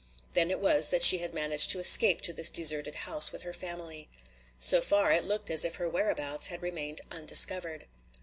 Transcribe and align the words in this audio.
Then 0.33 0.49
it 0.49 0.59
was 0.59 0.89
that 0.89 1.03
she 1.03 1.19
had 1.19 1.31
managed 1.31 1.69
to 1.69 1.79
escape 1.79 2.21
to 2.21 2.33
this 2.33 2.49
deserted 2.49 2.95
house 3.05 3.31
with 3.31 3.43
her 3.43 3.53
family. 3.53 4.09
So 4.57 4.81
far 4.81 5.11
it 5.11 5.25
looked 5.25 5.51
as 5.51 5.63
if 5.63 5.75
her 5.75 5.87
whereabouts 5.87 6.47
had 6.47 6.63
remained 6.63 7.01
undiscovered. 7.11 7.85